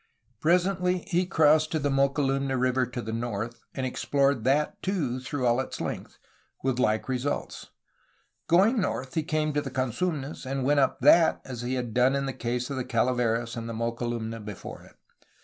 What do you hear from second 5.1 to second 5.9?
through all its